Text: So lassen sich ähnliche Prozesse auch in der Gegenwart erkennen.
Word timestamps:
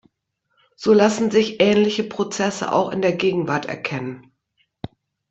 So 0.77 0.93
lassen 0.95 1.29
sich 1.29 1.59
ähnliche 1.61 2.03
Prozesse 2.03 2.71
auch 2.73 2.89
in 2.89 3.03
der 3.03 3.13
Gegenwart 3.13 3.67
erkennen. 3.67 4.31